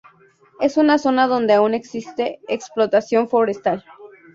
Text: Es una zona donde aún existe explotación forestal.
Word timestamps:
Es 0.59 0.77
una 0.77 0.97
zona 0.97 1.27
donde 1.27 1.53
aún 1.53 1.75
existe 1.75 2.39
explotación 2.47 3.29
forestal. 3.29 3.83